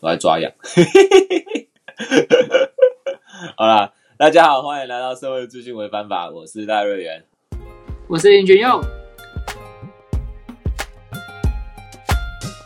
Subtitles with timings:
[0.00, 0.48] 我在抓痒。
[3.56, 7.24] 好啦，大家好，欢迎来到社会资讯违反法，我是赖瑞元。
[8.06, 8.80] 我是林俊佑。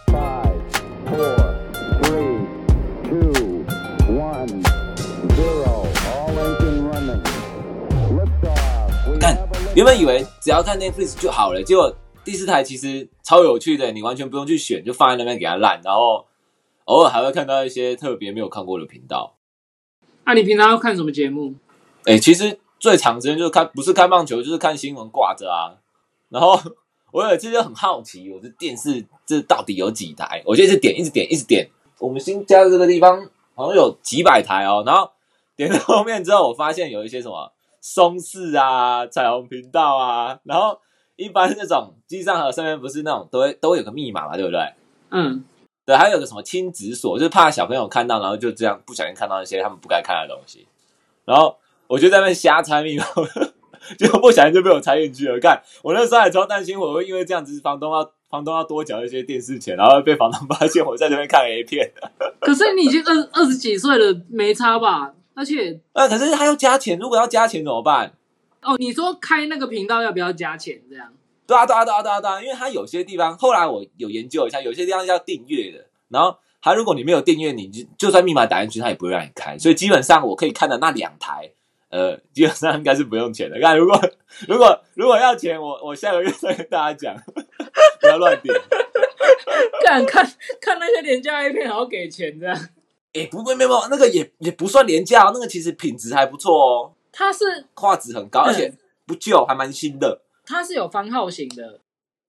[0.08, 0.60] Five,
[1.06, 1.54] four,
[2.02, 2.44] three,
[3.08, 3.64] two,
[4.12, 4.62] one,
[5.30, 5.86] zero.
[6.12, 7.22] All engine running.
[8.12, 9.10] Liftoff.
[9.10, 9.38] We 干
[9.74, 16.26] 原本以为只要看 Netflix 就好了，结果第四台其实超有趣的，你完全不用去选，就放在那边给它烂，然后
[16.84, 19.36] 偶尔还会看到一些特别没有看过的频道。
[20.24, 21.54] 啊，你平常要看什么节目？
[22.04, 25.74] 哎、其实最长时间就是看，不是看棒球，就是看新闻挂着啊。
[26.28, 26.58] 然后
[27.12, 30.42] 我有一次就很好奇，我这电视这到底有几台？
[30.46, 31.68] 我就一直点，一直点，一直点。
[31.98, 34.82] 我们新加的这个地方好像有几百台哦。
[34.86, 35.10] 然后
[35.54, 40.80] 点到后面之后，我发现有一些什么松视啊、彩虹频道啊，然后
[41.16, 44.72] 一般这种机上盒上面不是那种都会都会有个密码嘛，对不对？
[45.10, 45.44] 嗯，
[45.84, 50.66] 对，还有个什么亲子锁，就是怕小朋友看到，然后就这样不小心看到一些他们不该看的东西。
[51.24, 53.04] 然后我就在那边瞎猜密码，
[53.98, 55.38] 结果不小心就被我猜进去了。
[55.40, 61.92] 看，我那时候还超担心我会因为这样子，房东要房东要多缴一些电视钱，然后被房东发现我在这边看 A 片。
[62.40, 65.12] 可是你已经二二十几岁了，没差吧？
[65.34, 68.12] 而且呃，可是他要加钱，如果要加钱怎么办？
[68.62, 70.80] 哦，你说开那个频道要不要加钱？
[70.88, 71.12] 这样
[71.52, 81.50] 对啊，对啊，对啊，对啊，对啊，因为它有些地方，后来我有研究一下，有些地方是要订阅的，然后它如果你没有订阅，你就就算密码打进去，它也不会让你开，所以基本上我可以看的那两台，
[81.90, 83.60] 呃，基本上应该是不用钱的。
[83.60, 84.00] 看，如果
[84.48, 87.16] 如果如果要钱，我我下个月再跟大家讲，
[88.00, 88.54] 不要乱点。
[89.84, 90.24] 看看
[90.60, 92.56] 看那些廉价 A 片还要给钱这样？
[93.12, 98.72] 哎，不会，没有没有，那个也也不算廉价、哦，那个其实品质还不错哦，它是画质很高，而且
[99.06, 100.22] 不旧，还蛮新的。
[100.52, 101.80] 它是有番号型的，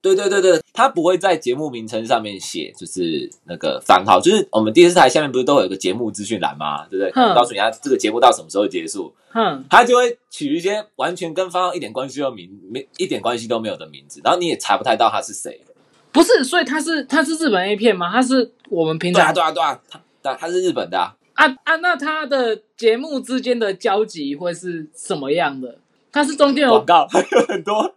[0.02, 6.88] 对对对对，他不会在节目名称上面写，就是那个番号，就是我们电视台下面不是都有一个节目资讯栏吗？
[6.88, 7.12] 对不对？
[7.16, 15.62] 嗯告诉你他这个节目到什么时候结束，哼，他就会取一些完全跟番号一点关系都名没一点关系都没有的名字，然后你也查不太到他是谁。
[16.12, 18.12] 不是，所以它是它是日本 A 片吗？
[18.12, 25.80] 它是我们平对啊常对啊对啊，他他他是日本的、啊，啊啊，那它的节目之间的交集会是什么样的？
[26.12, 27.92] 它是中间有广告还有 很多，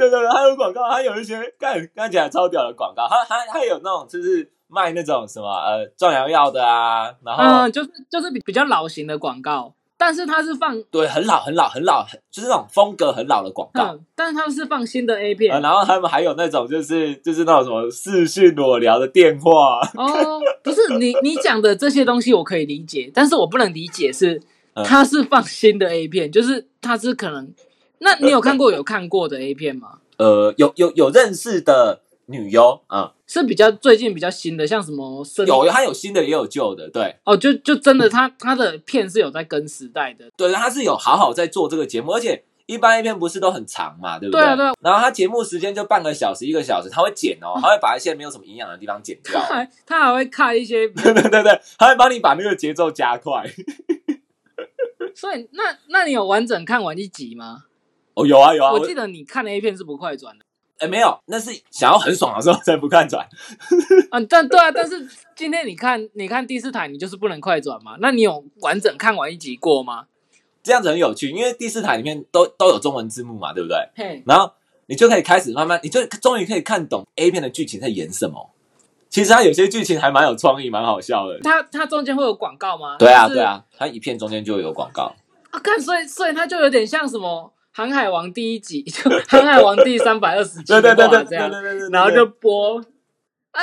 [0.00, 7.42] 对对对，还有广告，还有一些看看起来超屌的广告，还还还有那种就是卖那种什么呃壮阳药的啊，然后。
[7.44, 13.92] 嗯，就是就是比比较老型的广告，但是它是放对，很老很老很老，很就是那种风格很老的广告。
[13.92, 24.40] 嗯，但是它是放新的 A 片、呃，然后他们还有那种就是就是那种什么视讯裸聊的电话，哦，不是你你讲的这些东西我可以理解，但是我不能理解是
[24.74, 27.52] 嗯它是放新的 A 片，就是它是可能，
[28.00, 29.98] 那你有看过有看过的 A 片吗？
[30.16, 37.16] 呃，有有有认识的女优，嗯，是比较最近比较新的，像什么生有他有新的也有旧的，对。
[37.24, 44.42] 哦，就就真的他他的片是有在跟时代的，对，他是有好好在做这个节目，而且一般 A 片不是都很长嘛，对不对？
[44.42, 44.72] 啊对啊。
[44.80, 49.40] 然后他节目时间就半个小时一个小时，他会剪哦， 他会把一些没有什么营养的地方剪掉。
[49.40, 53.44] 他，还他还会看一些， 对对对对，他会帮你把那个节奏加快。
[55.14, 57.64] 所以那那你有完整看完一集吗？
[58.14, 60.44] 哦，有啊有啊，我我记得你看的 A 片是不快转的
[60.78, 63.28] 哎没有，那是想要很爽的时候才不看转。
[64.10, 65.06] 啊，但对啊，但是
[65.36, 67.96] 今天你看你看第四台，你就是不能快转嘛？
[68.00, 70.06] 那你有完整看完一集过吗？
[70.62, 73.76] 这样子很有趣，因为第四台里面都都有中文字幕嘛，对不对？
[73.94, 74.52] 嘿，然后
[74.86, 78.50] 你就可以开始慢慢，你就终于可以看懂 A 片的剧情在演什么。
[79.10, 81.38] 其实它有些剧情还蛮有创意，蛮好笑的。
[81.40, 82.96] 它它中间会有广告吗？
[82.98, 85.14] 对啊，对啊，它一片中间就有广告。
[85.50, 92.78] 啊，看，所以所以它就有点像什么《航海王》第一集， 就《航海王》第三百二十集对对对对对这样，对然后就播
[93.52, 93.60] 啊。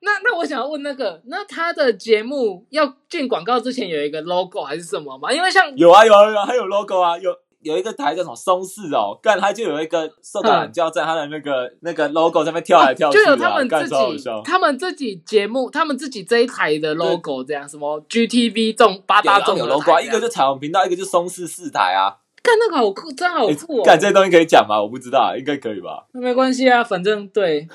[0.00, 5.32] 那那我想要问那个，那他的节目要进广告之前有一个 logo 还是什么吗？
[5.32, 14.30] 因为像有啊有啊有啊，还有 logo 啊，有有一个台叫什么松氏哦，干他就有一个受到懒觉在他的那个那个 logo 上面跳来跳去啊， 就有他们自己。
[14.44, 22.18] 他们自己节目，他们自己这一台的 logo 这样，什么 GTV 中八大中有有 logo 啊，一个就彩虹频道，一个就松氏四台啊。
[22.42, 23.84] 看那个好酷，真好哎酷哦！
[23.84, 24.80] 干这些东西可以讲吗？
[24.80, 27.66] 我不知道，应该可以吧那没关系啊，反正对？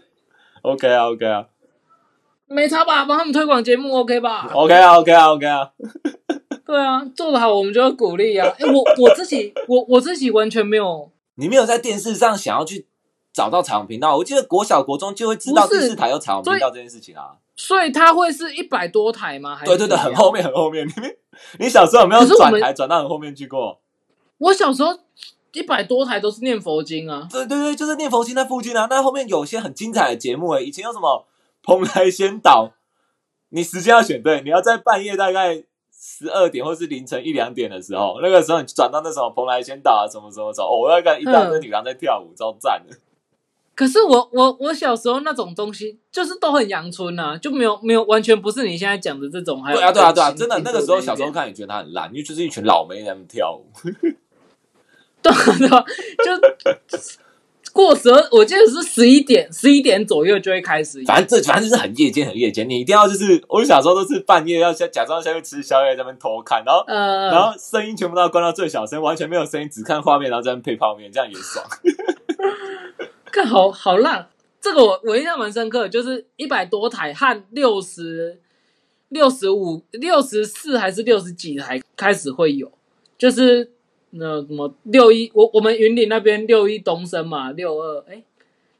[0.62, 1.46] OK 啊 OK 啊
[2.46, 3.04] 没差吧？
[3.04, 5.70] 帮他们推广节目 OK 吧？OK 啊 OK 啊 OK 啊。
[6.66, 8.46] 对啊，做得好我们就要鼓励啊！
[8.58, 12.86] 哎，我我自己我我自己完全没有，你没有在电视上想要去
[13.32, 17.32] 找到彩虹频道，我记得国小国中就会知道电视台有彩虹频道这件事情啊。
[17.56, 19.54] 所以它会是一百多台吗？
[19.56, 20.86] 还是对对对，很后面很后面。
[20.86, 20.92] 你
[21.64, 23.80] 你小时候有没有转台转到很后面去过？
[24.40, 24.98] 我小时候
[25.52, 28.86] 一百多台都是念佛经啊，对对对，就是念佛经在附近啊。
[28.88, 31.26] 那后面有些很精彩的节目诶，以前有什么
[31.62, 32.72] 蓬莱仙岛，
[33.50, 42.96] 你时间要选对，你要在半夜大概十二点或是凌晨一两点的时候，那个时候你转到那什么蓬莱仙岛啊，什么什么时候，哦，我要看一大堆女郎在跳舞，超赞的。
[43.74, 49.62] 可是我我我小时候那种东西，就是都很阳春啊，就没有没有完全不是你现在讲的这种。
[49.62, 53.64] 还有对啊，对啊，对啊，真的那个时候小时候，看也觉得它很烂，因为就是一群老妹在那边跳舞。
[55.22, 55.84] 对啊对啊，
[56.24, 56.98] 就
[57.72, 61.02] 过十二，我记得是十一点，十一点左右就会开始。
[61.04, 71.64] 反正这反正就是很夜间，很夜间，你一定要就是，我小时候都是半夜要下假装下去吃宵夜，在那边偷看，然后呃，然后声音全部都要关到最小声，完全没有声音，只看画面，然后在那边配泡面，这样也爽。
[73.30, 74.28] 看好好烂，
[74.60, 78.40] 这个我我印象蛮深刻的，就是一百多台和六十
[79.10, 82.72] 六十五、六十四还是六十几台开始会有，
[83.16, 83.70] 就是
[84.10, 88.22] 那什么六一，我我们云岭那边六一东升嘛，六二哎，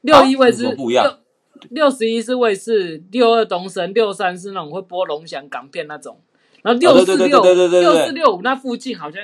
[0.02, 6.20] 六一卫视有什么不一样六六十一是卫视，六二东升，六三是那种会播龙翔港片那种，
[6.62, 9.22] 然后六四六六四六五那附近好像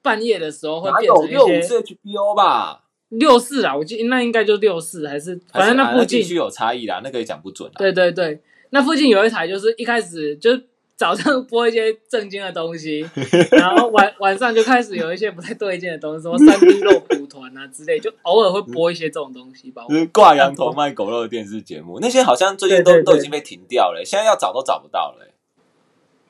[0.00, 2.84] 半夜的时候会变成六五些是 HBO 吧？
[3.10, 7.74] 六四啊，我记得那应该就六四还是反正那附近地区有差异啦，那个也讲不准啦。
[7.76, 8.40] 对对对，
[8.70, 10.58] 那附近有一台，就是一开始就
[10.96, 13.04] 早上播一些正经的东西，
[13.52, 19.84] 然后晚晚上就开始有一些不太对劲的东西，什么三 D 肉蒲团啊之类，就偶尔会播一些这种东西吧。
[19.88, 25.28] 就是挂羊头卖狗肉的电视节目，那些好像最近都都已经被停掉了，现在要找都找不到了。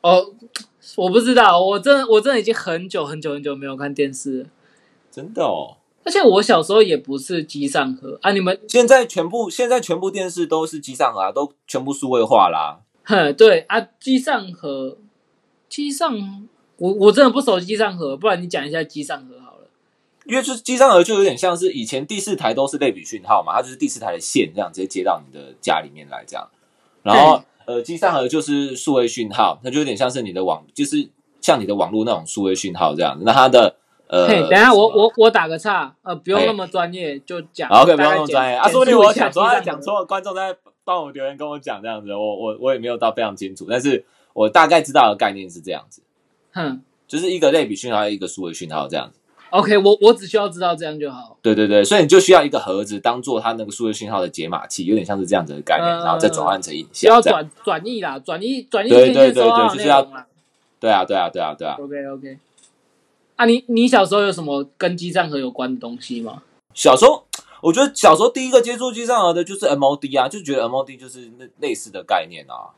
[0.01, 0.33] 哦，
[0.97, 4.47] 我不知道，我真的我真的已经很久很久很久没有看电视了，
[5.11, 12.81] 真的哦，而且我小时候也不是机上盒啊，你们现在全部现在全部电视都是机上盒啊，都全部数位化啦。
[13.05, 14.99] 哼对啊，机上盒，
[15.69, 19.69] 机上我我真的不熟机上盒，不然你讲一下机上盒好了。
[20.25, 26.49] 因为就是机上盒就有点像是以前第四台都是类比讯号嘛，它就是第四台的线这样直接接到你的家里面来这样，
[27.03, 31.09] 然后呃机上盒就是数位讯号，它就有点像是你的网，就是
[31.41, 33.25] 像你的网络那种数位讯号这样子。
[33.27, 33.75] 那它的
[34.07, 37.69] 呃，嘿，等一下我我我打个岔，呃，不用那么专业，就讲。
[37.71, 46.03] OK 不用那么专业啊，简说不定我讲错，他机上盒讲错，观众在帮我留言跟我讲这样子，我我我也没有到非常清楚，但是我大概知道的概念是这样子，
[46.53, 49.19] 哼就是一个类比讯号，一个数位讯号这样子。
[49.51, 51.37] ，OK，我我只需要知道这样就好。
[51.43, 57.33] 对对对，所以你就需要一个盒子当做它那个数位讯号的解码器，有点像是这样子的概念，嗯然后再转换成影需要像。
[57.33, 60.03] 转转译啦，转译转译对对对对就是要。
[60.81, 61.77] 对啊对啊对啊对啊。
[61.79, 62.39] OK OK。
[63.37, 66.43] 啊，你你小时候有什么跟机站盒有关的东西吗？
[66.75, 67.25] 小时候，
[67.63, 72.77] 我觉得小时候第一个接触机上盒的就是 MOD 啊，就觉得 MOD 就是那类似的概念啊。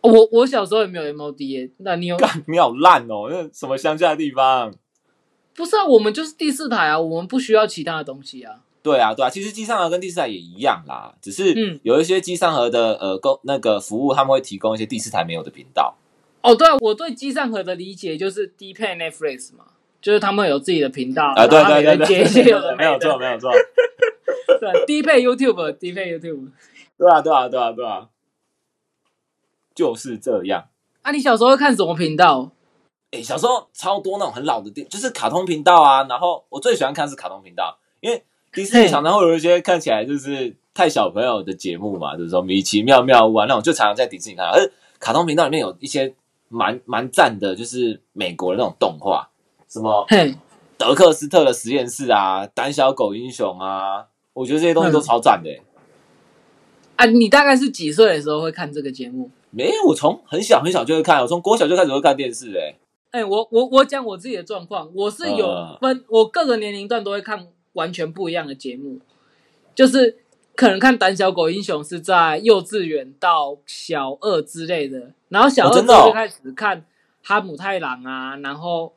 [0.00, 2.16] 哦我我小时候也没有 MOD 耶，那你有？
[2.16, 4.74] 干，你好烂哦，那什么乡下的地方？
[5.54, 8.62] 不是啊，我们就是第四台啊，我们不需要其他的东西啊。
[8.82, 15.96] 对啊，对啊，其实机上盒跟第四台也一样啦，只是嗯有一些机上盒的呃公那个服务，他们会提供一些第四台没有的频道。
[16.42, 19.64] 哦，对啊，我对机上盒的理解就是低配 Netflix 嘛，
[20.04, 23.50] 就是他们有自己的频道，啊，对对对对没有错，没有错。
[24.60, 26.50] 对，低配 YouTube，低配 YouTube。
[26.98, 28.08] 对啊，对啊，对啊，对啊，
[29.74, 30.66] 就是这样。
[31.00, 32.50] 啊，你小时候会看什么频道？
[33.12, 36.04] 哎，小时候超多那种很老的电，就是卡通频道啊。
[36.06, 38.22] 然后我最喜欢看是卡通频道，因为
[38.52, 44.52] 迪士尼常常会有一些看起来就是太小朋友的节目嘛，就是说米奇妙妙屋啊那种，就常常在迪士尼看到。
[44.52, 46.14] 而卡通频道里面有一些
[46.50, 49.30] 蛮蛮赞的，就是美国的那种动画，
[49.74, 50.32] 什么嘿，
[50.78, 55.60] 德克斯特的实验室啊，胆小狗英雄啊，我觉得这些东西都超赞的、欸。
[56.94, 59.28] 啊，你大概是几岁的时候会看这个节目？
[59.50, 62.76] 没有，我从很小很小就会看，我从国小就开始会看电视、欸，
[63.10, 69.00] 哎、我我我讲我自己的状况，我是有呃分，我各个年龄段都会看完全不一样的节目，
[69.74, 70.18] 就是
[70.54, 76.80] 可能看《胆小狗英雄》是在幼稚园到小二之类的，然后小二就开始看
[77.24, 78.92] 《哈姆太郎》啊，然后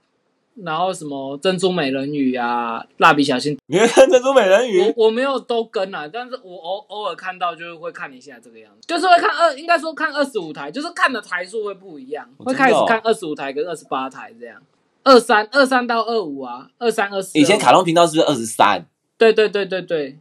[0.64, 4.82] 然后什么《珍珠美人鱼》啊，《蜡笔小新》你会看珍珠美人鱼？
[4.96, 14.62] 我我没有都跟啊，但是我偶偶尔看到就是会看一下这个样子，就是会看二，应该说看二十五台，就是看的台数会不一样，哦会开始看二十五台跟二十八台这样，
[15.04, 17.38] 二三二三到二五啊，二三二四。
[17.38, 18.88] 以前卡通频道是不是二十三？
[19.18, 20.20] 对对对对对，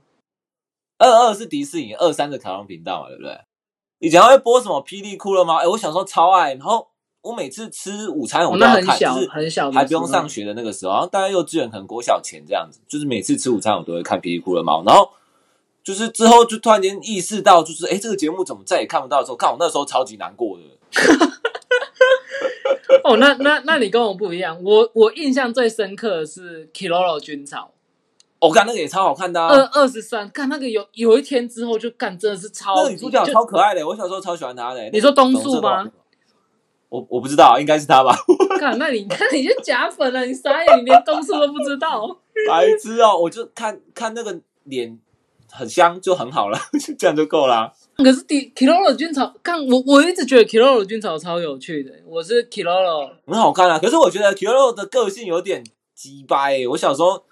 [0.98, 3.40] 二二是迪士尼，二三是卡通频道嘛，对不对？
[3.98, 5.56] 以前还会播什么霹雳骷髅猫？
[5.56, 6.88] 哎，我小时候超爱，然后
[7.26, 15.10] 我每次吃午餐我哦都要看，那很小就是很小还不用上学的那个时候，然后大概幼稚园可能国小前这样子，就是每次吃午餐我都会看皮皮骷髅猫，然后
[15.82, 20.62] 就是之后就突然间意识到，就是哎这个节目怎么再也看不到的时候，看我那时候超级难过的。
[23.02, 27.70] 哦，那那那你跟我不一样，我我印象最深刻的是 Kilolo 军草，
[28.40, 34.90] 我、看那个也超好看的、二啊，二十三，看那个有有一天之后就干，真的是超那个女主角超可爱的，我小时候超喜欢她的。
[34.90, 35.86] 你说东树吗？
[36.88, 38.16] 我我不知道，应该是他吧？
[38.58, 42.16] 看，那你看你就假粉了，你傻眼，你连东树都不知道。
[42.48, 44.98] 白痴哦，我就看看那个脸
[45.50, 47.72] 很香就很好了，就 这样就够啦。
[47.96, 53.78] 可是迪 Kiroro 军草，看我我一直觉得 Kiroro 军草超有趣的，我是 Kiroro，很好看啊。
[53.78, 55.64] 可是我觉得 Kiro 的个性有点
[55.94, 56.66] 鸡掰、欸。
[56.68, 57.24] 我小时候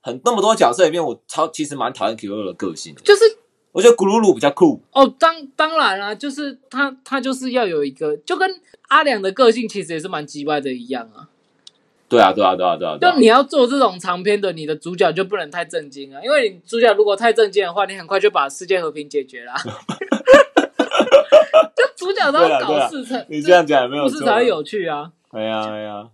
[0.00, 3.02] 很那么多角色里面，我超其实蛮讨厌 Kiro 的个性的。
[3.02, 3.37] 就是
[3.78, 4.82] 我觉得咕噜噜比较酷。
[4.90, 8.50] 哦，当当然啦、就是他他就是要有一个，就跟
[8.88, 11.28] 阿良的个性其实也是蛮鸡歪的一样啊。
[12.08, 12.96] 对啊，对啊，对啊，对啊。
[12.98, 19.54] 对啊就你要做这种长篇的，你的主角就不能太震惊啊，因为你主角如果太震惊的话，你很快就把世界和平解决啦。
[21.76, 24.12] 就主角都要对啊对啊搞事成，你这样讲也没有错。
[24.14, 25.12] 故事才会有趣啊。
[25.30, 26.08] 哎呀哎呀，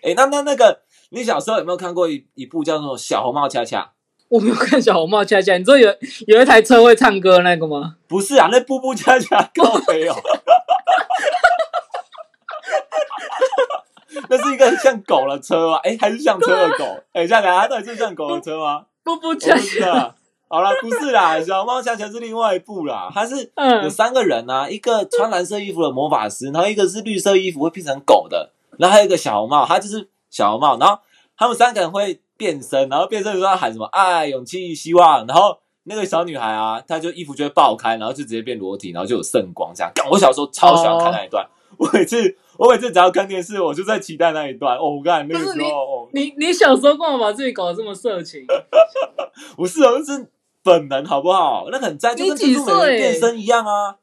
[0.00, 3.82] 哎，那那那个，你小时候有没有看过一一部叫做《小红帽恰恰》？
[4.30, 5.92] 我没有看小红帽恰恰，你知道有
[6.28, 7.96] 有一台车会唱歌那个吗？
[8.06, 10.16] 不是啊，那步步恰恰高飞哦。
[14.28, 16.84] 那是一个很像狗的车啊，哎，还是像车的狗？
[17.12, 18.86] 哎，这样讲，它到底是像狗的车吗？
[19.04, 20.14] 我步步恰恰，
[20.48, 31.00] 好啦，不是啦， 小猫恰恰是另外一部啦，它是有嗯，三个人啊，一个穿蓝色衣服的魔法师，然后一个是绿色衣服会变成狗的，然后还有一个小红帽，它就是小红帽，然后
[31.36, 39.92] 他们三个人会变身，然后变身的时候喊什么爱、勇气、希望，然后那个小女孩啊，她就衣服就会爆开，然后就直接变裸体，然后就有圣光这样。
[39.94, 44.78] 干我小时候超喜欢看那一段，我每次我每次只要看电视，我就在期待那一段。
[44.78, 48.46] 哦，我看那个不是你时候，哦，你你小时候干嘛把自己搞得这么色情？
[49.56, 50.26] 不是哦，是
[50.62, 51.66] 本能好不好？
[51.70, 53.96] 那很赞，就跟珍珠美人变身一样啊。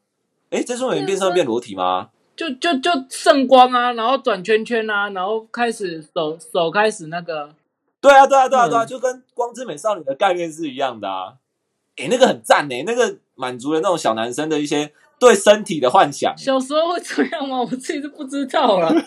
[0.52, 2.10] 诶，珍珠美人变身变裸体吗？
[2.36, 7.50] 就就就圣光啊，然后转圈圈啊，然后开始手手开始那个，
[8.08, 11.34] 对啊，对啊，对啊，对啊，嗯就跟光之美少女的概念是一样的啊。
[11.98, 16.34] 诶，那个很赞诶，那个满足了那种小男生的一些对身体的幻想。
[16.38, 17.60] 小时候会这样吗？
[17.62, 18.94] 我自己是不知道了，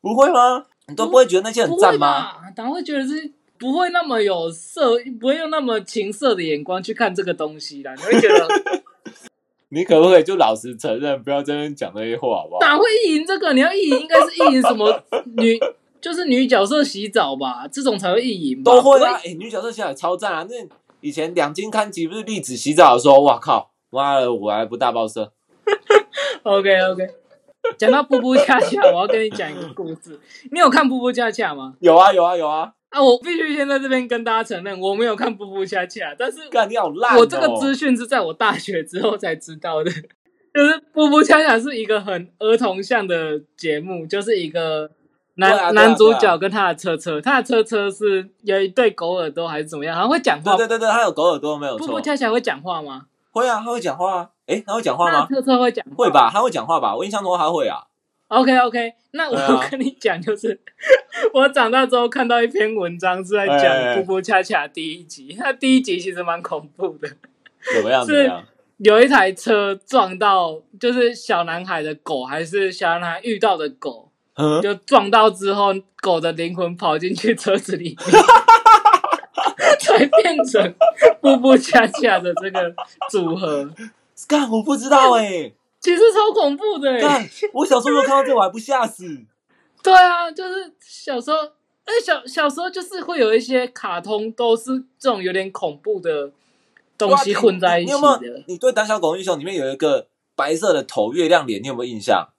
[0.00, 0.64] 不会吗？
[0.86, 2.32] 你都不会觉得那些很不会赞吗？
[2.34, 2.40] 吧？
[2.54, 7.94] 当然会觉得是不会那么有色，不会用那么情色的眼光去看这个东西啦。
[7.94, 8.46] 你会觉得
[9.70, 12.60] 你可不可以就老实承认，不要在那边讲那些话，好不好？
[12.60, 13.52] 哪会意淫这个？
[13.54, 15.02] 你要意淫应该是意淫什么
[15.36, 15.58] 女，
[16.04, 18.70] 就是女角色洗澡吧，这种才会意淫吧。
[18.70, 19.14] 都会啊！
[19.24, 20.46] 诶，女角色洗澡也超赞啊！
[20.46, 20.54] 那
[21.00, 25.32] 以前两金刊集不是栗子洗澡的时候，哇靠，妈的，我还不大爆射。
[26.44, 27.08] OK OK，
[27.78, 30.20] 讲到布布恰恰，我要跟你讲一个故事。
[30.52, 31.74] 你有看布布恰恰吗？
[31.80, 32.74] 有啊，有啊，有啊！
[32.90, 37.20] 啊，我必须先在这边跟大家承认，我没有看布布恰恰，但是干你好烂、哦！
[37.20, 39.90] 我这个资讯是在我大学之后才知道的。
[40.52, 44.90] 就是布布恰恰是一个很儿童向的节目，就是一个
[45.36, 50.56] 男、男主角跟他的车车，他的车车是有一对狗耳朵还是怎么样，好像会讲话。
[50.56, 53.06] 对对对对，他有狗耳朵没有错布布，恰恰会讲话吗？
[53.32, 54.30] 会啊，他会讲话啊。
[54.46, 55.26] 诶，他会讲话吗？
[55.28, 56.94] 车车会讲会吧，他会讲话吧？
[56.94, 57.78] 我印象中他会啊。
[58.28, 60.58] OK OK，那我跟你讲，就是、
[61.32, 67.08] 我长大之后看到一篇文章是在讲哎《布布恰恰》第一集，它第一集其实蛮恐怖的，
[67.74, 68.04] 怎么样？
[68.04, 68.30] 是？
[68.78, 74.03] 有一台车撞到，就是小男孩的狗，还是小男孩遇到的狗，
[74.36, 78.22] 嗯，就撞到之后，狗的灵魂跑进去车子里面，
[79.78, 80.74] 才变成
[81.20, 82.74] 步步恰恰的这个
[83.10, 83.70] 组合，
[84.26, 87.00] 干，我不知道哎、其实超恐怖的、欸。
[87.00, 89.04] 干，我小时候看到这，我还不吓死。
[89.82, 91.36] 对啊，就是小时候，
[91.84, 96.32] 哎，小小时候就是会有一些卡通都是这种有点恐怖的
[96.96, 98.44] 东西混在一起的。？
[98.48, 102.30] 你对《胆小狗英雄》里面有一个白色的头月亮脸，你有没有印象？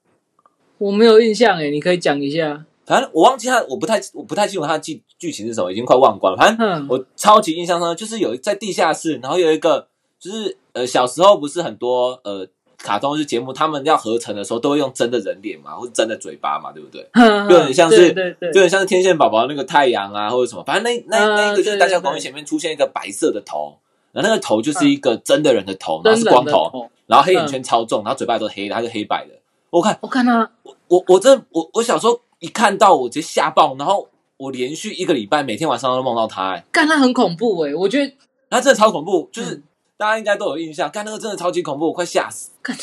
[0.77, 2.65] 我没有印象哎，你可以讲一下。
[2.85, 6.37] 反正我忘记他，我不太我不太清楚他的剧剧情是什么，已经快忘光了。
[6.37, 9.87] 反正嗯，我超级印象深刻，就是有在地下室，然后有一个
[10.19, 17.07] 就是呃小时候不是很多呃卡通是节目，他们要合成的时候都会用真的人脸嘛，或者真的嘴巴嘛，对不对？
[17.13, 23.79] 哼就很像是对对对就很像是天线宝宝那个太阳啊，或者什么，反正那那嗯那一个就是大家公园前面出现一个白色的头，
[24.11, 26.89] 然后那个头就是一个真的人的头，然后是光头，头。
[27.07, 29.33] 然后黑眼圈超重，然后嘴巴都黑的，它是黑白的。
[29.75, 30.49] 我看我看他，
[30.87, 38.13] 我我这我我小时候一看到我直接吓爆，然后我连续一个礼拜每天晚上都梦到他、欸，干他很恐怖哎，我觉得
[38.49, 39.63] 他真的超恐怖，就是、嗯
[39.97, 42.51] 大家应该都有印象，干那个真的超级恐怖，我快吓死。
[42.61, 42.75] 干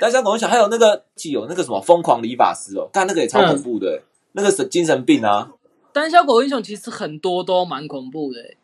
[0.00, 4.02] 大家跟我想，还有那个有那个什么疯狂理发师哦，干那个也超恐怖的、欸
[4.32, 5.48] 那个神精神病啊。
[5.92, 8.56] 胆小狗英雄其实很多都蛮恐怖的欸，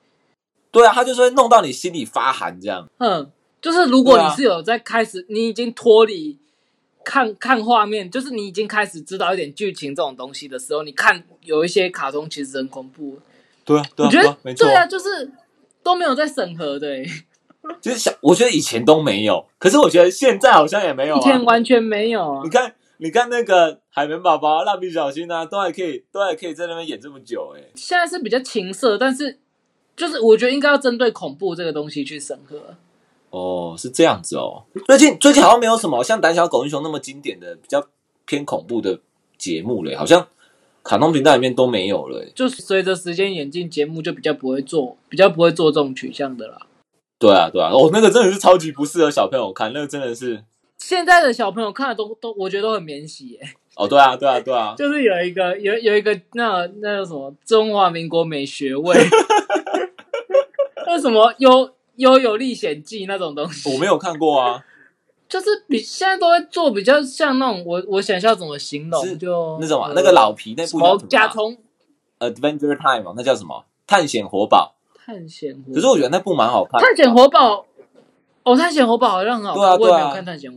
[0.72, 2.88] 对啊，他就是会弄到你心里发寒这样。
[2.98, 3.30] 嗯，
[3.62, 6.36] 就是如果你是有在开始，你已经脱离
[7.04, 13.18] 看看画面，就是你已经开始知道一点剧情这种东西的时候，你看有一些卡通其实很恐怖。
[13.64, 14.74] 对啊，对啊，我觉得对啊没错对。
[14.74, 15.30] 啊，就是
[15.82, 17.04] 都没有在审核的、欸，
[17.80, 21.42] 其实想，我觉得以前都没有，可是我觉得现在好像也没有以前啊。
[21.44, 22.50] 完全没有啊你。
[22.50, 29.38] 看，你看那个海绵宝宝、蜡笔小新啊，都还可以，都还可以在那边演这么久、哎，现在是比较情色，但是
[29.96, 32.76] 就是我觉得应该要针对恐怖这个东西去审核。
[33.30, 34.64] 哦，是这样子哦。
[34.86, 37.86] 最近最近好像没有什么像《胆小狗英雄》那么经典的、比较
[38.26, 39.00] 偏恐怖的
[39.38, 40.26] 节目了，好像
[40.82, 46.66] 卡通频道里面都没有了、哎就随着时间演进，节目就比较不会做，比较不会做这种取向的啦。
[47.18, 50.42] 对啊，对啊，哦，那个真的是超级不适合小朋友看，那个真的是，
[50.78, 53.40] 现在的小朋友看的都都，我觉得都很免洗耶。
[53.76, 58.96] 哦，对啊，对啊，对啊， 就是有一个有有一个那那叫什么中华民国美学位，
[60.86, 61.70] 那什么悠
[62.00, 64.64] 悠游历险记那种东西，我没有看过啊，
[65.28, 71.56] 就是比现在都会做比较像那种我我想一下怎么形容，是就那种啊，呃那个老皮那部叫什么啊甲虫
[72.18, 73.64] Adventure Time 哦，那叫什么？
[73.86, 74.74] 探险活宝。
[75.06, 76.80] 探险活，可是我觉得那部蛮好看。
[76.80, 77.64] 探险活宝，
[78.44, 80.50] 哦，探险活宝好像很好看，我也没有看探险。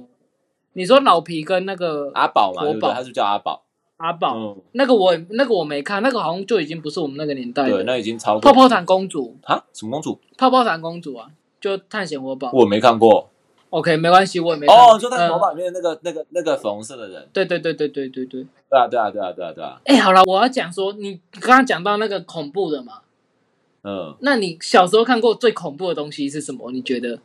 [0.73, 2.89] 你说老皮跟那个阿宝嘛，活对不对？
[2.89, 3.62] 宝他是叫阿宝。
[3.97, 7.83] 阿宝，嗯，那个我那个我没看，那个好像就已经不是我们那个年代对，的。
[7.83, 9.63] 那已经超过泡泡糖公主，啊？
[9.73, 10.19] 什么公主？
[10.37, 11.29] 泡泡糖公主啊，
[11.61, 12.51] 就探险活宝。
[12.53, 13.29] 我没看过。
[13.69, 17.27] OK，没关系，我也没看哦，就探险活嗯宝里面那个、那个、那个粉红色的人。
[17.33, 18.45] 对对对对对对对。
[18.69, 19.79] 对啊，对啊，对啊，对啊，对啊。
[19.85, 22.99] 哎，好了，我要讲说，你刚刚讲到那个恐怖的嘛，
[23.83, 26.71] 嗯，那你小时候看过最恐怖的东西是什么？
[26.71, 27.19] 你觉得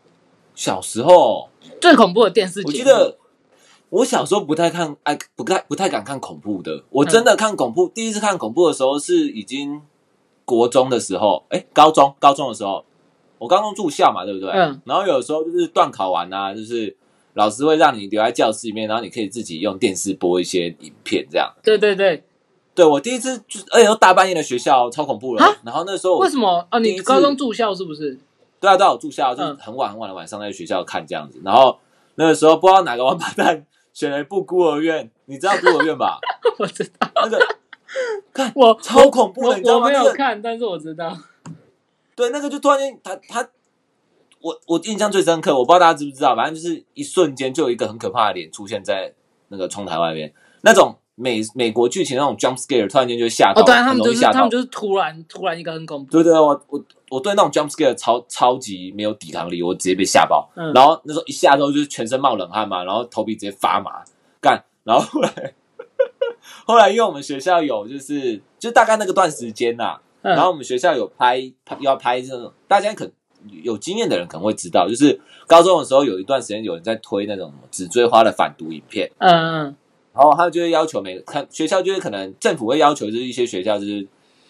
[0.55, 1.49] 小时候
[1.81, 2.69] 最恐怖的电视节目？
[2.69, 3.17] 我记得
[3.91, 6.85] 我小时候不太看，哎，不太不太敢看恐怖的。
[6.91, 9.81] 我真的看恐怖，第一次看恐怖的时候是已经
[10.45, 12.85] 国中的时候，哎，高中高中的时候，
[13.39, 14.51] 我高中住校嘛，对不对？
[14.51, 14.81] 嗯。
[14.85, 16.95] 然后有时候就是断考完啊，就是
[17.35, 21.51] 老师会让你留在教室里面，然后你可以自己用电视播一些影片，这样。
[21.63, 22.25] 对对对，
[22.75, 25.57] 对我第一次就，而且都大半夜的学校，超恐怖了啊。
[25.65, 26.67] 然后那时候我为什么？
[26.71, 28.19] 哦，第一次你高中住校是不是？
[28.61, 31.41] 对啊，对啊，我住校，就很晚很晚的晚上在学校看这样子。
[31.45, 31.79] 然后
[32.17, 33.65] 那个时候不知道哪个王八蛋
[33.99, 36.21] 选了一部孤儿院，你知道孤儿院吧？
[36.57, 37.39] 我知道，那个
[38.33, 41.13] 看我超恐怖的我你知道吗那个没有看，但是我知道。
[42.15, 43.49] 对，那个就突然间他他，
[44.41, 49.13] 我我印象最深刻，我不知道大家知不知道，反正就是一瞬间就有一个很可怕的脸出现在
[49.49, 54.21] 那个窗台外面，那种美美国剧情那种 jump scare，突然间就吓到，哦，对啊，他们就是。
[54.21, 56.13] 他们就是突然突然一个很恐怖。
[56.13, 60.49] 对对，我我我对那种 jump scare 超超级没有抵抗力，我直接被吓爆。
[60.57, 64.03] 嗯然后那时候一下之后就是全身冒冷汗嘛，然后头皮直接发麻，
[64.41, 64.63] 干。
[64.85, 65.55] 然后后来
[66.67, 73.09] 后来因为我们学校有就是就大概那个段时间呐、嗯然后我们学校有拍拍要拍这种，大家可
[73.63, 79.11] 有经验的人可能会知道，就是高中的时候有一段时间有人在推那种纸锥花的反毒影片。
[79.19, 79.77] 嗯嗯，
[80.13, 84.07] 然后他们就会要求每个看学校，就是可能政府会要求，就是一些学校就是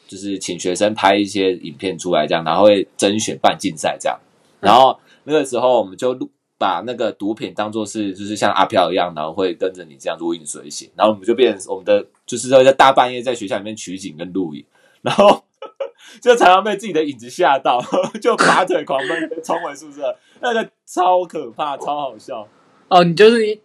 [0.09, 4.19] 就是请学生拍一些影片出来，这样，然后会甄选办竞赛这样。
[4.59, 10.91] 然后那个时候我们就录把那个毒品当做是就是像阿飘一样，然后会跟着你这样如影随形。
[10.97, 14.65] 然后我们就变成我们的就是说在大半夜在学校里面取景跟录影，
[15.03, 15.45] 然后
[16.21, 17.79] 就常常被自己的影子吓到，
[18.21, 22.49] 就拔腿狂奔冲回宿舍，那个超可怕，超好笑。
[22.89, 23.61] 哦，你就是，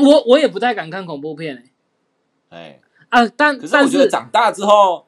[0.00, 1.64] 我我也不太敢看恐怖片诶、
[2.50, 2.80] 哎。
[3.10, 5.03] 啊，但可是我觉得长大之后，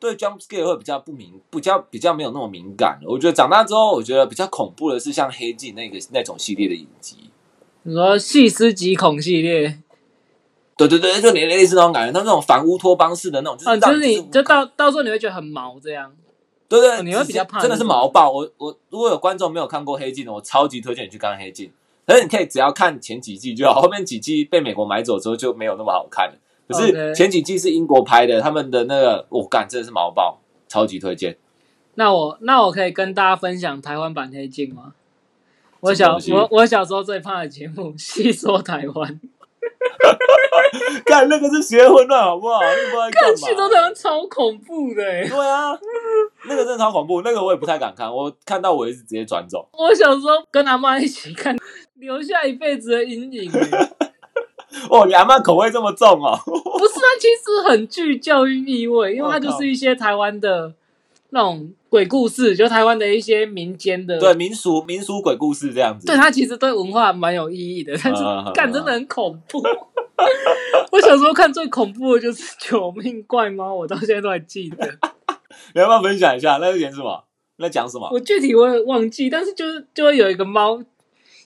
[0.00, 2.98] 对 jump scare 会比较不敏，比较比较没有那么敏感。
[3.06, 7.30] 我觉得长大之后，我觉得比较恐怖的是像黑镜那个那种系列的影集。
[7.82, 9.78] 你说细思极恐系列
[10.76, 16.10] 对对对，就类类似那种感觉，他们那种反乌托邦式的那种，就，是让就是你就到到时候你会觉得很毛这样。
[16.68, 18.30] 对对，哦你会比较怕真的是毛爆。
[18.30, 21.70] 我我如果有观众没有看过黑镜的，我超级推荐你去看黑镜。
[22.06, 26.38] 可是你可以只要看前几季就好，后面几季被美国买走之后就没有那么好看了。
[26.70, 31.36] 可是前几季是英国拍的，他们的那个我感、真的是毛爆，超级推荐。
[31.94, 34.94] 那我那我可以跟大家分享台湾版黑镜吗？
[35.80, 39.10] 我小我我小时候最怕的节目《细说台湾》，
[41.06, 42.60] 看那个是邪混乱好不好？
[42.60, 43.34] 看嘛。
[43.36, 45.72] 《细说台湾》超恐怖的欸对啊，
[46.46, 49.68] 那个真的超恐怖，那个我也不太敢看，我看到我也是直接转走。
[49.72, 51.56] 我小时候跟阿妈一起看，
[51.96, 53.90] 留下一辈子的阴影欸。
[54.90, 56.38] 哦，你阿妈口味这么重哦？
[56.44, 60.72] 不是，它其实很具教育意味，因为它就是一些台湾的
[61.30, 64.18] 那种鬼故事，就台湾的一些民间的。
[64.18, 66.06] 对，民俗民俗鬼故事这样子。
[66.06, 69.62] 对，它其实对文化蛮有意义的，但是嗯嗯嗯干真的很恐怖。
[70.92, 74.86] 我小时候看最恐怖的就是《九命怪猫》，我到现在都还记得。
[75.74, 76.58] 你要不要分享一下？
[76.60, 77.24] 那是演什么？
[77.56, 78.08] 那讲什么？
[78.12, 80.82] 我具体我也忘记，但是就是就会有一个猫，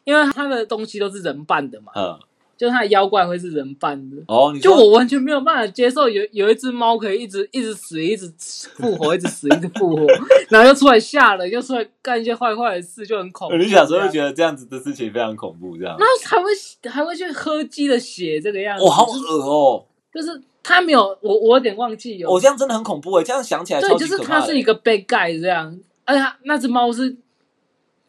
[0.05, 2.19] 因为它的东西都是人扮的嘛，嗯，
[2.65, 4.17] 就是它的妖怪会是人扮的。
[4.27, 8.33] 哦，你就我完全没有办法接受有有一只猫可以一直一直死，一直
[8.77, 10.07] 复活，一直死，一直复活，
[10.49, 13.57] 然后又出来吓人，又出来干一些坏坏的事，就很恐怖。
[13.57, 16.51] 你小时候就觉得，这样子的事情非常恐怖，这样，然后还会
[16.91, 18.85] 还会去喝鸡的血，这个样子。
[18.85, 19.85] 哇，好就是恶哦！
[20.13, 24.41] 就是他没有我我有点忘记有哦，这样真的很恐怖哎，这样想起来对，就是级可怕的。
[24.41, 27.15] 他是一个被盖这样，而且他那只猫是，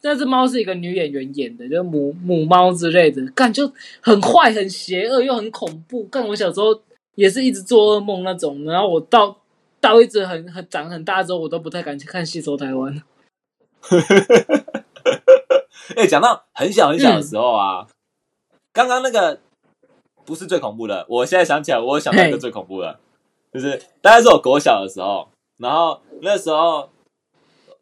[0.06, 6.04] 那只猫是一个女演员演的，就是母母猫之类的，干就很坏、很邪恶又很恐怖。
[6.04, 6.80] 干我小时候
[7.16, 9.36] 也是一直做噩梦那种，然后我到
[9.80, 12.94] 到一直很很长很大之后，我都不太敢去看《戏说台湾》。
[15.96, 17.88] 哎，讲到很小很小的时候啊，
[18.72, 19.40] 刚刚那个
[20.24, 23.00] 不是最恐怖的，我现在想起来，我想到一个最恐怖的，
[23.52, 26.88] 就是大概是我国小的时候，然后那时候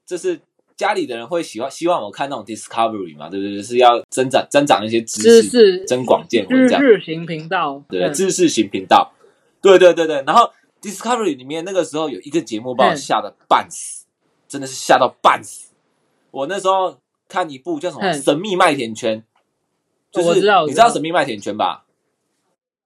[0.07, 0.41] 就是
[0.77, 3.57] 家里的人会喜欢希望我看那种 Discovery 嘛，对不对？
[3.57, 6.83] 就是要增长增长一些知知识，增广见闻日这样。
[6.83, 9.13] 日型频道，对，嗯知识型频道，
[9.63, 10.23] 对对对对。
[10.27, 10.51] 然后
[10.83, 14.07] Discovery 里面那个时候有一个节目把我嗯吓得半死，
[14.49, 15.71] 真的是吓到半死。
[16.31, 19.19] 我那时候看一部叫什么《嗯神秘麦田圈》，
[20.11, 21.84] 就是我知道你知道神秘麦田圈吧？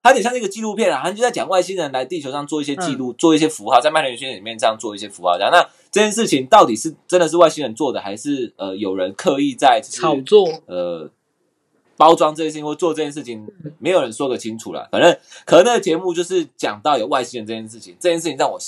[0.02, 5.36] 它有点像那个纪录片啊，它就在讲外星人来地球上做一些记嗯录，做一些符号，在麦田圈里面这样做一些符号。
[5.36, 11.10] 这样，那这件事情到底是真的是外星人做的，还是呃有人刻意在就是炒作，呃
[11.96, 14.88] 包装这件事情或做这件事情，嗯没有人说得清楚了。
[14.92, 18.58] 反正可能那个节目就是讲到有外星人这件事情，这件事情让我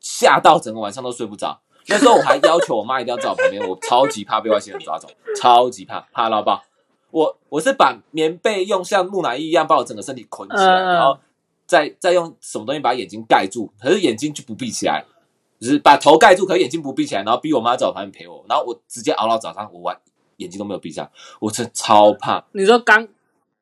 [0.00, 1.60] 吓到整个晚上都睡不着。
[1.86, 5.08] 那时候我还要求我妈一定要在我旁边，我超级怕被外星人抓走，
[5.40, 6.62] 超级怕，怕到爆。
[7.10, 11.18] 我我是把棉被用像木乃伊一样把我整个身体捆起来，嗯然后
[11.66, 15.04] 再再用什么东西把眼睛盖住，可是眼睛就不闭起来，
[15.60, 19.96] 就是把头盖住，可是眼睛不闭起来，然后逼我妈在我旁边陪我，然后我直接熬到早上，我完
[20.36, 22.44] 眼睛都没有闭上，我真超怕。
[22.52, 23.06] 你说刚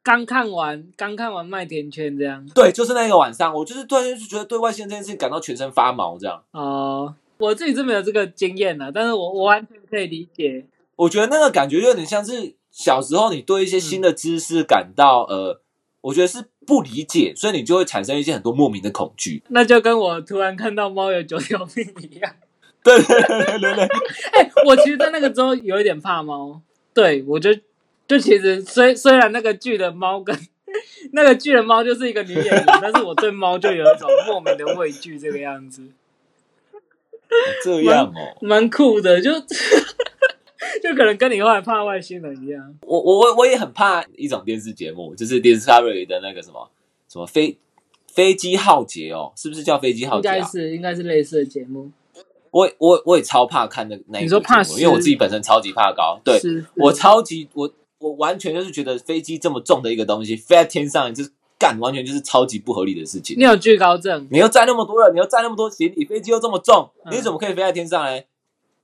[0.02, 6.42] 刚看完刚看完麦田圈这样对，就是那个晚上，我就是突然间就觉得对外星人这件事情感到全身发毛，这样。
[6.52, 7.14] 哦。
[7.38, 10.64] 我自己是没有这个经验的，但是我我完全可以理解。
[10.96, 15.62] 我觉得那个感觉有点像是小时候你对一些新的知识感到、呃，
[16.02, 19.42] 我觉得是不理解，所以你就会产生一些很多莫名的恐惧。
[19.48, 22.36] 那就跟我突然看到猫有九条命一样。
[22.84, 23.88] 对对对
[24.66, 26.60] 我其实，在那个时候有一点怕猫。
[26.92, 27.50] 对，我就
[28.06, 30.38] 就其实虽虽然那个剧的猫跟
[31.12, 35.80] 那个剧的猫就是一个女演员，但是我对猫就有一种莫名的畏惧，这个样子，
[37.64, 38.36] 这样哦。
[38.42, 39.30] 蛮酷的，就
[40.88, 42.74] 就可能跟你后来怕外星人一样。
[42.82, 46.70] 我我我我也很怕一种电视节目，就是 Discovery 的那个什么
[47.08, 47.58] 什么飞
[48.06, 50.32] 飞机浩劫哦，是不是叫飞机浩应劫啊？
[50.34, 51.90] 该是应该是类似的节目。
[52.50, 56.40] 我我我也超怕看那那一你说怕部节目因为我自己本身超级怕高，对
[56.76, 63.42] 我超级我我完全就是觉得飞机这么重的一个东西飞在天上，就是干完全就是超级不合理的事情你。
[63.42, 68.22] 有惧高症，你又载那么多人，你又载那么多行李，飞机又这么重，嗯你怎么可以飞在天上呢？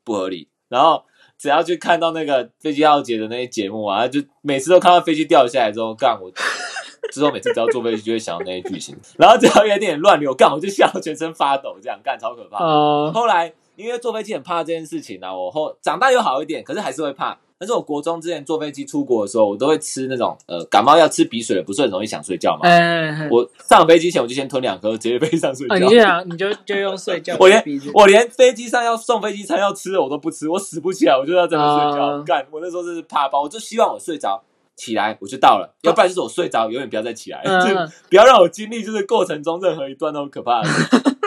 [0.05, 0.49] 不合理。
[0.69, 1.05] 然后
[1.43, 6.31] 只要去看到那个飞机浩劫的那些节目啊， 就每次都看到飞机掉下来之后，干我
[7.11, 12.65] 之后每次只要坐飞机就会想到那些剧情，然后只要有一点乱流，干我就吓到全身发抖，这样干超可怕。
[12.65, 17.39] 哦、后来因为坐飞机很怕这件事情啊，我后长大又好一点，可是还是会怕。
[17.59, 22.69] 但是我国中之前坐飞机出国的时候，我都会吃那种呃感冒药吃鼻水的，不是很容易想睡觉嘛。
[22.69, 25.87] 哎、我上飞机前我就先吞两颗，直接飞机上睡哦，觉。
[25.87, 32.05] 你就想你就就用睡觉 我连我连飞机上要送飞机餐要吃的我都不吃，我死不起来，我就要在那睡觉。
[32.05, 34.43] 哦干、我那时候真是怕爆，我就希望我睡着
[34.75, 40.69] 起来我就到了，要不然就是我睡着永远不要再起来，嗯就嗯 不要让我经历就是过程中任何一段都很可怕的。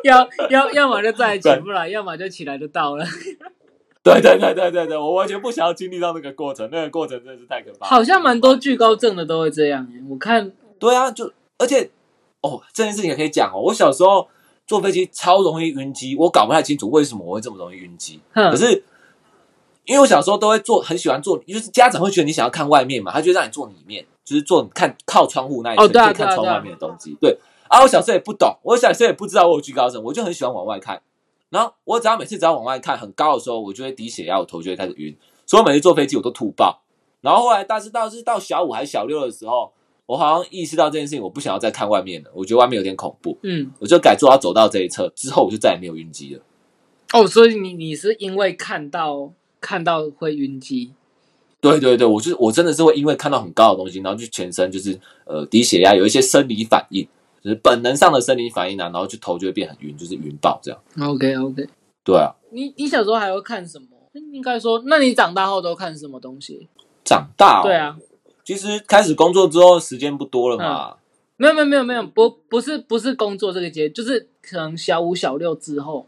[0.04, 3.04] 要要要么就再也起不来，要么就起来就到了。
[4.02, 7.90] 对对对对对对，我完全不想要经历到那个过程，那个过程真的是太可怕了。
[7.90, 10.00] 好像蛮多惧高症的都会这样耶。
[10.08, 11.90] 我看对啊，就而且
[12.40, 13.60] 哦，这件事情也可以讲哦。
[13.60, 14.26] 我小时候
[14.66, 18.20] 坐飞机超容易晕机，我搞不太清楚为什么我会这么容易晕机。
[18.32, 18.82] 可是
[19.84, 27.16] 因为我小时候都会坐，很喜欢坐，就是家长会觉得你想要看外面嘛，他就让你坐里面，就是坐看靠窗户那一层，哦对啊可以看窗外面的东西。
[27.20, 27.36] 对
[27.68, 31.00] 啊，我小时候也不懂，我小时候也不知道我有惧高症，我就很喜欢往外看。
[31.50, 36.82] 然后我只要每次只要往外看很高的时候，我就会低血压，我头就会开始晕，所以我每次坐飞机我都吐爆。
[37.20, 39.72] 然后后来，但是到是到小五还是小六的时候，
[40.06, 46.42] 我好像意识到这件事情，我不想要再看外面了，我觉得外面有点恐怖，嗯我就改坐到走到这一侧，之后我就再也没有晕机了。
[47.12, 50.92] 哦，所以你你是因为看到看到会晕机
[51.60, 57.08] 对对对，我就是我真的是会因为看到很高的东西，然后就全身就是呃低血压，有一些生理反应，
[57.48, 60.78] 就是本能上的生理反应啊，然后就头就会变很晕，就是晕爆这样。
[61.00, 61.66] ？OK OK，
[62.04, 63.86] 对啊，你你小时候还会看什么？
[64.32, 66.68] 应该说，那你长大后都看什么东西？
[67.04, 67.96] 长大、哦、对，啊，
[68.44, 70.96] 其实开始工作之后时间不多了嘛。
[71.36, 76.06] 没有没有没有没有，不不是不是工作这个阶，就是可能小五小六之后，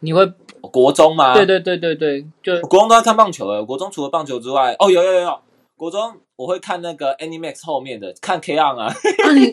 [0.00, 5.38] 你会国中嘛，对对对对对，就国中都在看棒球诶，国中除了棒球之外，哦有有有有，
[5.76, 9.52] 国中我会看那个 Animax 后面的，看 K on 啊，啊你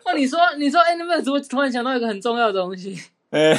[0.04, 2.96] 哦你说你说 Animax，我突然想到一个很重要的东西，
[3.30, 3.52] 哎，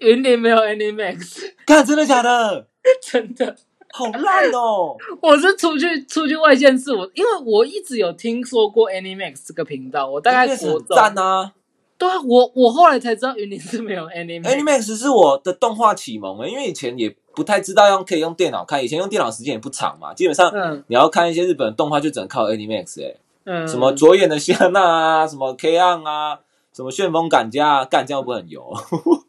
[0.00, 2.66] 云林没有 Animax，看 真的假的？
[3.02, 3.56] 真的。
[3.94, 4.96] 好烂哦！
[5.20, 11.52] 我是出去出去外县市，我因为我一直有听说过 Animax 这个频道，我大概 Animax 很国中赞啊
[11.98, 26.38] 对啊，我我后来才知道云林是没有 Animax，！Animax 是我的动画启蒙诶，因为以前也不太知道用可以用电脑看，以前用电脑时间也不长嘛，基本上嗯你要看一些日本的动画就只能靠 Animax 诶，嗯，什么左眼的希娜啊， 什么 K on 啊，
[26.72, 28.72] 什么旋风赶家啊，干这不会很油？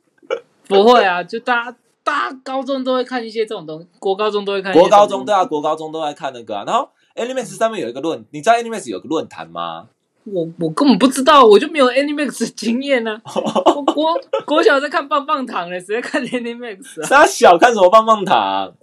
[0.67, 6.63] 不会啊，就大家大家高中都会看一些这种东西，国高中都会看国高中对啊，国高中都在看那个啊。
[6.65, 9.87] 然后 Animax 上面有一个论，你知道 Animax 有个论坛吗？
[10.25, 13.19] 我我根本不知道，我就没有 Animax 的经验呢、
[13.75, 18.73] 我国国小在看棒棒糖嘞，谁在看 Animax 啊他小看什么棒棒糖？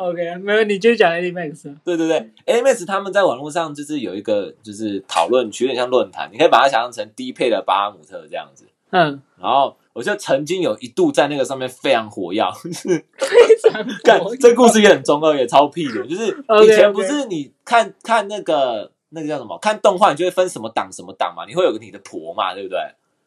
[0.00, 1.76] ？OK，没有，你就讲 Animax 啊。
[1.84, 8.64] 对对对，Animax 他们在网络上就是有一个就是讨论区，有点像论坛，你可以把它想象成低配的巴哈姆特这样子。
[8.92, 16.04] 嗯，然后我就曾经有一度在那个上面非常火药，就 是非常干火这故事也很中二，也超屁的。
[16.06, 16.26] 就是
[16.64, 22.78] 以前不是你看看那个那个叫什么，看动画你就会分什么档什么档嘛，你会有个你的婆嘛，对不对？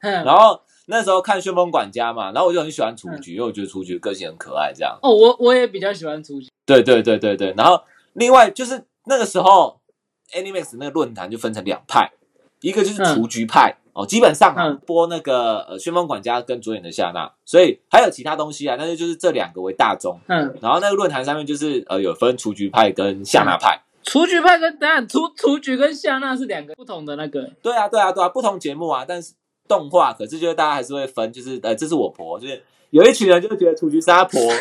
[0.02, 4.98] 嗯，然后那时候看《旋风管家》嘛，然后我就很喜欢雏菊，因为我觉得雏菊个性很可爱，这样。
[5.02, 6.50] 哦，我我也比较喜欢雏菊。
[6.66, 7.54] 对对对对对。
[7.58, 7.82] 然后
[8.14, 9.80] 另外就是那个时候
[10.34, 12.12] ，Animax 那个论坛就分成两派，
[12.62, 20.20] 一个就是雏菊派、哦，基本上啊、嗯播那个呃《旋风管家》跟主演的夏娜，所以还有其他东西啊，但是就是这两个为大宗。
[20.28, 23.82] 嗯，然后那个论坛上面就是呃有分雏菊派跟夏娜派。
[24.04, 27.50] 雏菊派跟等下雏雏菊跟夏娜是两个不同的那个。
[27.62, 29.34] 对啊对啊对啊，不同节目啊，但是
[29.68, 34.40] 动画可是就是大家还是会分，就是呃这是我婆，就是有一群人就觉得雏菊是他婆。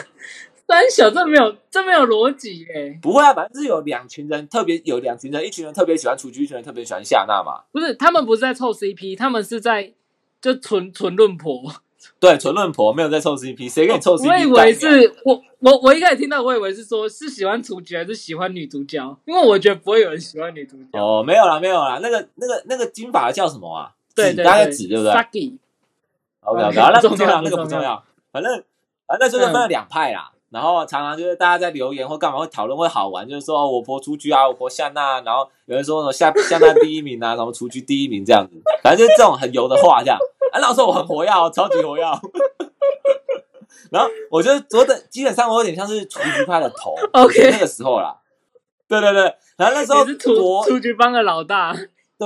[0.64, 7.64] 三小这没有这没有逻辑耶，不会啊，反正是有两群人特别有两群人，一群人特别喜欢雏菊，一群人特别喜欢夏娜嘛。
[7.72, 9.92] 不是他们不是在凑 CP，他们是在
[10.40, 11.70] 就纯纯论婆。
[12.18, 14.28] 对，纯论婆没有在凑 CP，谁跟你凑 CP？
[14.28, 20.98] 我以为是我我我一开始听到，我以为是说是喜欢雏菊还是喜欢女主角，因为我觉得不会有人喜欢女主角。
[20.98, 23.92] 哦，没有啦，没有啦，那个那个那个金发的叫什么啊？
[24.14, 28.64] 对对对指大家指对不对 Saki，？OK OK，OK，那不不重要，那个不不重要，反正
[29.06, 30.30] 反正就是分了两派啦。
[30.50, 40.18] 然后常常就是大家在留言或干嘛会讨论会好玩，就是说哦我婆雏菊啊，我婆夏娜，然后有人说什么夏夏娜第一名啊，什么雏菊第一名这样子，反正就是这种很油的话这样。
[40.52, 42.04] 啊，那时候我很活跃哦，超级活跃。
[43.90, 48.18] 然后我觉得我的基本上我有点像是雏菊派的头 OK 那个时候啦。
[48.86, 49.22] 对对对，
[49.56, 51.74] 然后那时候你是雏国雏菊帮的老大。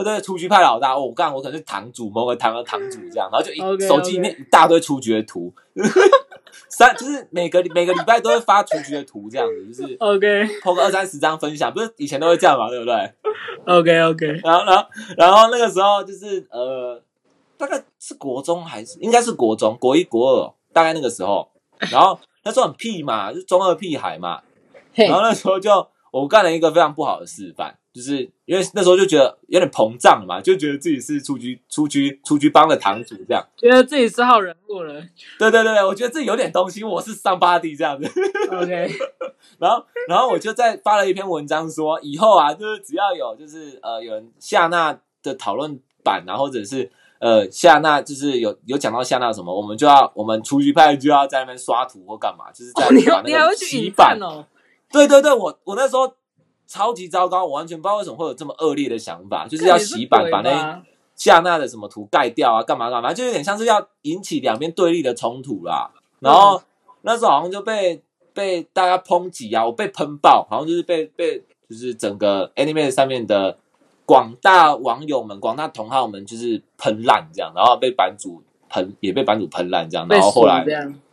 [0.02, 5.52] 对对，雏菊派老大，哦我干，我可能是堂主，某个堂的堂主这样，然后就一手机里面一大堆雏菊的图，
[6.68, 13.12] 三就是每个每个礼拜都会发雏菊的图这样子，就是 OK 抛个二三十张分享，不是以前都会这样嘛，对不对
[13.66, 17.00] ？OK OK， 然后然后然后那个时候就是呃，
[17.56, 21.48] 大概是国中还是应该是国中，国一国二，大概那个时候，
[21.90, 24.42] 然后那时候很屁嘛，就是中二屁孩嘛，
[24.94, 33.42] 然，后那时候就我干了一个非常不好的示范，就是因为那时候就觉得有点膨胀嘛，就觉得自己是出局出局出局帮的堂主这样。
[33.56, 34.92] 觉得自己是号人物了。
[35.38, 38.06] 对对对，我觉得自己有点东西，我是上巴蒂这样子。
[38.50, 38.90] OK，
[39.58, 54.28] 然后然后我就在发了一篇文章说，以后啊，就是只要有就是呃有人夏娜的讨论版啊，或者是呃夏娜就是有有讲到夏娜什么，我们就要我们出局派就要在那边刷图或干嘛，就是在哦，你你还那个会洗版战。
[54.28, 54.44] 哦？
[54.92, 56.12] 对对对，我我那时候
[56.66, 60.82] 超级糟糕，我完全不知道为什么会有这么恶劣的想法，就是要洗版把那那
[61.14, 65.90] 夏娜的什么图盖掉啊，干嘛干嘛，就有点像是要引起两边对立的冲突啦。
[66.20, 66.60] 然后、
[67.02, 68.02] 那时候好像就被
[68.34, 71.38] 被大家抨击啊，我被喷爆，好像就是被被
[71.70, 73.56] 就是整个 anime 上面的
[74.04, 80.64] 广大网友们、广大同好们就是喷烂这样，然后被版主喷也被版主喷烂这样，然后后来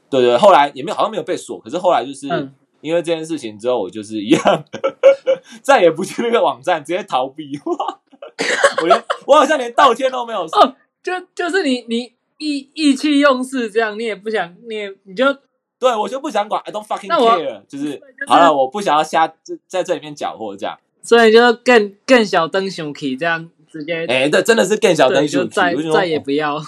[0.09, 2.27] 对对，后来也没有好像没有被锁，可是后来就是。
[2.29, 4.65] 嗯因为这件事情之后，我就是一样，
[5.61, 7.57] 再也不去那个网站，直接逃避。
[8.81, 10.59] 我连我好像连道歉都没有说。
[10.59, 15.33] 哦，就就是你你意意气用事这样，你也不想，你也你就
[15.79, 20.77] 对我就不想管，I don't fucking care，就是好了，我不想要瞎在在这里面搅和这样。
[21.01, 26.61] 所以就更更小灯熊起这样直接，哎，这真的是更小对，灯熊再也不要。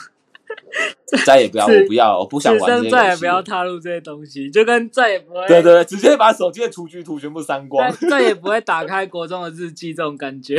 [1.26, 3.16] 再也不要，我不要，我不想玩这些再也。
[3.18, 8.10] 不要踏入这些东西，就跟再也不会对对对，直接把手机的储蓄图全部删光再。
[8.10, 10.58] 再也不会打开国中的日记这种感觉。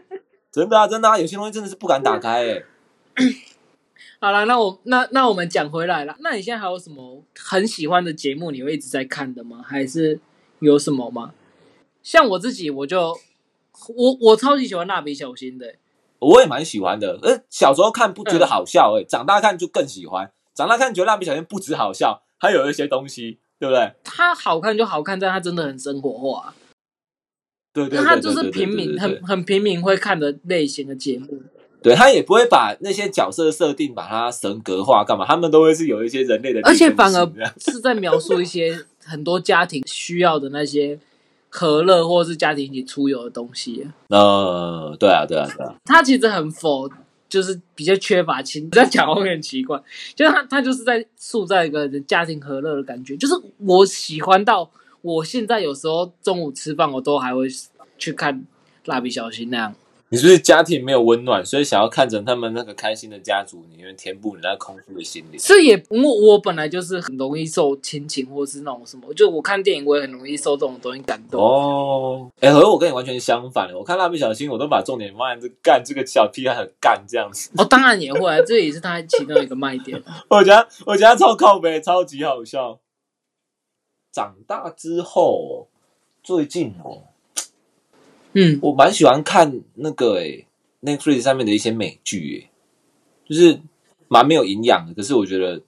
[0.50, 2.62] 真的啊，真的啊，有些东西真的是不敢打开哎。
[4.20, 9.62] 好了，那我那那我们讲回来了，那你现在还有什么很喜欢的节目你会一直在看的吗？
[9.66, 10.20] 还是
[10.60, 11.32] 有什么吗？
[12.02, 13.16] 像我自己，我就
[13.94, 15.74] 我我超级喜欢蜡笔小新的、
[16.22, 20.30] 我也蛮喜欢的，呃，小时候看不觉得好笑哎，长大看就更喜欢。
[20.54, 23.92] 长大看觉得蜡笔小新不止好笑，还有一些东西，对不对？
[24.04, 26.54] 它好看就好看，但它真的很生活化，
[27.72, 31.42] 对对对那它就是平民很很平民会看的类型的节目。
[31.82, 40.96] 对他也不会把那些角色设定把它神格化干嘛，他们都会是有一些人类的而且反而 是在描述一些很多家庭需要的那些
[41.52, 43.86] 可乐或是家庭一起出游的东西。
[44.08, 46.88] 呃，对啊，对啊，对啊，他其实很否，
[47.28, 48.68] 就是比较缺乏情。
[48.72, 49.78] 这样讲会很奇怪，
[50.14, 53.14] 就是他他就是在塑造一个人家庭和乐的感觉。
[53.18, 54.70] 就是我喜欢到
[55.02, 57.46] 我现在有时候中午吃饭我都还会
[57.98, 58.42] 去看
[58.86, 59.74] 蜡笔小新那样。
[60.12, 65.40] 你是不是家庭没有温暖，所以想要看着他们那个开心的家族里面填补你那空虚的心灵？
[65.40, 71.40] 是也我我本来就是很容易受亲情或是那种什么，就我看电影我也很容易受这种东西感动。
[71.42, 77.50] 哦，哎、和我跟你完全相反，我看蜡笔小新，我都把重点放在这干这个小屁孩很干这样子。
[77.56, 79.98] 哦，当然也会啊，这也是他其中一个卖点。
[80.28, 82.78] 我觉得我觉得超靠北，超级好笑。
[84.12, 85.68] 长大之后，
[86.22, 87.04] 最近哦，
[88.34, 90.46] 嗯，我蛮喜欢看那个诶、
[90.82, 92.50] Netflix 上面的一些美剧诶、
[93.28, 93.60] 就是
[94.08, 95.60] 蛮没有营养的，可是我觉得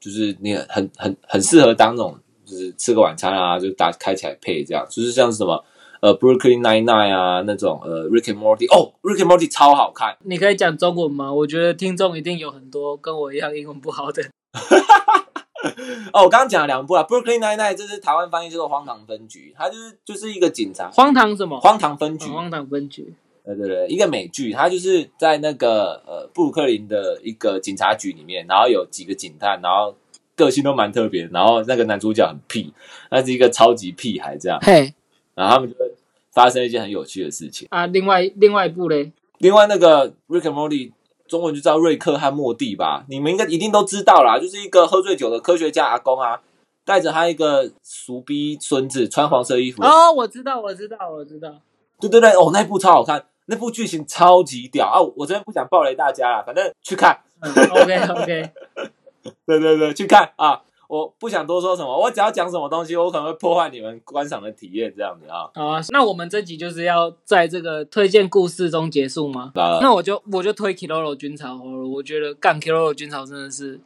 [0.00, 5.64] 就是你很很很适合当那种就是吃个晚餐啊，就打开起来配这样，就是像什么
[6.00, 11.32] 呃 Brooklyn Nine Nine 啊那种呃 Rick and Morty 哦 Rick and Morty 超好看，你可以讲中文吗？
[11.32, 14.22] 我觉得听众一定有很多跟我一样英文不好的。
[16.12, 21.58] 哦，我刚刚讲了两部啊，Brooklyn Nine Nine 这是台湾翻译叫做《荒唐分局》，它就是就是一个警察荒唐什么？
[21.60, 23.14] 荒唐分局哦，荒唐分局。
[23.44, 29.96] 对对对，一个美剧，它就是在那个呃布鲁克林的一个警察局里面，然后有几个警探，然后
[30.36, 32.72] 个性都蛮特别的，然后那个男主角很屁，
[33.10, 34.92] 那是一个超级屁孩这样，嘿
[35.34, 35.90] 然后他们就会
[36.30, 37.66] 发生一件很有趣的事情。
[37.70, 40.92] 啊，另外另外一部嘞，另外那个 Rick and Morty
[41.28, 46.40] 中文就叫瑞克和莫蒂吧，你们应该一定都知道啦，就是一个喝醉酒的科学家阿公啊，
[46.84, 51.52] 带着他一个俗逼孙子，穿黄色衣服，哦，我知道，我知道，我知道。
[52.00, 55.00] 对对对，哦，那部超好看，那部剧情超级屌啊！
[55.16, 58.50] 我真的不想暴雷大家啦，反正去看，嗯，OK OK，
[59.44, 60.62] 对对对，去看啊！
[60.88, 65.48] 我不想多说什么，我只要讲什么东西，我可能会破坏你们观赏的体验，这样子啊。
[65.54, 65.80] 好啊。
[65.90, 69.52] 那我们这集就是要在这个推荐故事中结束吗？
[69.54, 71.86] 啊，那我就我就推 Kiroro 军曹好了。
[71.86, 73.78] 我觉得干 Kiroro 军曹真的是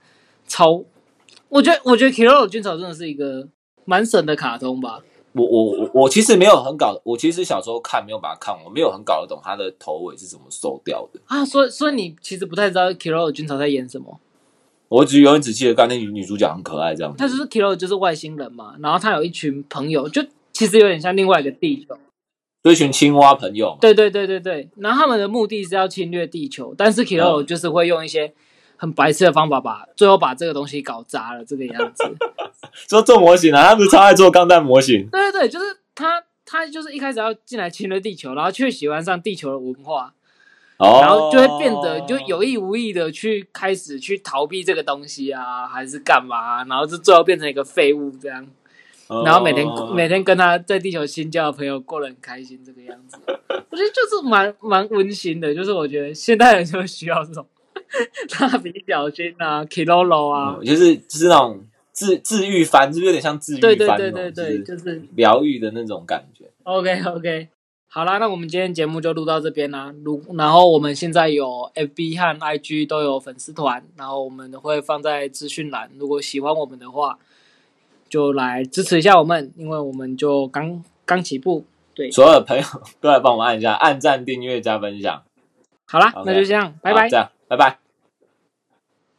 [0.47, 0.85] 超，
[1.49, 3.49] 我觉得我觉得 Kiroro 军曹真的是一个
[3.85, 5.01] 蛮神的卡通吧。
[5.33, 11.19] 我我我我其实没有很搞，我其实小时候看没有把它看完，我没有很搞得懂它的头尾是怎么收掉的。
[11.27, 14.21] 啊，所以所以你其实不太知道 Kiroro 军曹在演什么。
[14.93, 17.19] 我只永远只记得刚那女女主角很可爱这样子。
[17.19, 21.97] 他就是 Kiro 就是外星人嘛，然后他有一群朋友，就其实有点像另外一个地球。
[22.63, 28.33] 就一群青蛙朋友嘛，对对对对对，然后他们的目的是要侵略地球，但是 Kiro 嗯就是会用一些
[28.77, 32.05] 很白痴的方法把最后把这个东西搞砸了，这个样子。
[32.89, 35.09] 说做模型啊，他不是超爱做钢弹模型。
[35.11, 40.15] 对对对，就是他他就是一开始要进来侵略地球，然后却喜欢上地球的文化，
[40.83, 48.45] 哦，然后就会变得就有意无意的去开始去逃避这个东西啊，还是干嘛、然后就最后变成一个废物这样。
[49.07, 55.55] 哦，然后每天、每天跟他在地球新交的朋友过得很开心，这个样子，我觉得就是蛮蛮温馨的。
[55.55, 57.47] 就是我觉得现代人就需要这种
[58.41, 63.99] 蜡笔小新啊、Kilolo 啊，嗯就是就是那种治治愈番，是不是有点像治愈对对番？
[63.99, 66.47] 对对对，就是就是疗愈的那种感觉。
[66.63, 67.49] OK OK。
[67.95, 69.93] 好啦，那我们今天节目就录到这边啦。
[70.03, 75.91] 如然后我们现在有 FB 和 IG 都有粉丝团，然后我们会放在资讯栏。
[75.99, 77.19] 如果喜欢我们的话，
[78.09, 81.67] 就来支持一下我们，因为我们就刚刚起步。
[81.95, 82.65] 对，所有的朋友
[82.99, 85.23] 都来帮我们按一下，按赞、订阅、加分享。
[85.85, 87.17] 好啦那就这样，拜拜这。
[87.19, 87.82] 样，拜拜。